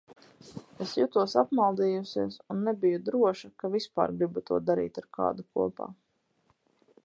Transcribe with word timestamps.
Es 0.85 0.93
jutos 0.99 1.35
apmaldījusies 1.41 2.39
un 2.55 2.63
nebiju 2.69 3.01
droša, 3.11 3.53
ka 3.63 3.71
vispār 3.77 4.17
gribu 4.17 4.45
to 4.51 4.61
darīt 4.71 5.01
ar 5.03 5.09
kādu 5.19 5.49
kopā. 5.59 5.93